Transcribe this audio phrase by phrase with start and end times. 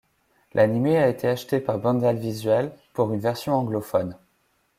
[0.55, 4.17] L'anime a été acheté par Bandai Visual pour une version anglophone.